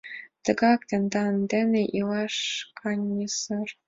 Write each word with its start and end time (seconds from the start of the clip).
Тыгак 0.45 0.81
тендан 0.89 1.35
дене 1.51 1.81
илаш 1.97 2.35
каньысыр... 2.79 3.67